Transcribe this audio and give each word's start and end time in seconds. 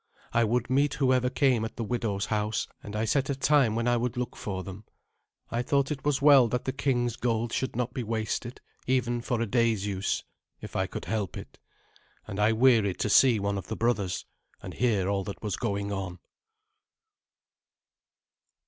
I 0.33 0.43
would 0.45 0.67
meet 0.67 0.95
whoever 0.95 1.29
came 1.29 1.63
at 1.63 1.75
the 1.75 1.83
widow's 1.83 2.25
house, 2.25 2.67
and 2.81 2.95
I 2.95 3.05
set 3.05 3.29
a 3.29 3.35
time 3.35 3.75
when 3.75 3.87
I 3.87 3.97
would 3.97 4.17
look 4.17 4.35
for 4.35 4.63
them. 4.63 4.83
I 5.51 5.61
thought 5.61 5.91
it 5.91 6.03
was 6.03 6.23
well 6.23 6.47
that 6.47 6.65
the 6.65 6.71
king's 6.73 7.15
gold 7.15 7.53
should 7.53 7.75
not 7.75 7.93
be 7.93 8.01
wasted, 8.01 8.61
even 8.87 9.21
for 9.21 9.39
a 9.39 9.45
day's 9.45 9.85
use, 9.85 10.23
if 10.59 10.75
I 10.75 10.87
could 10.87 11.05
help 11.05 11.37
it. 11.37 11.59
And 12.25 12.39
I 12.39 12.51
wearied 12.51 12.97
to 13.01 13.11
see 13.11 13.39
one 13.39 13.59
of 13.59 13.67
the 13.67 13.75
brothers, 13.77 14.25
and 14.59 14.73
hear 14.73 15.07
all 15.07 15.23
that 15.25 15.43
was 15.43 15.55
going 15.55 15.91
on. 15.91 16.17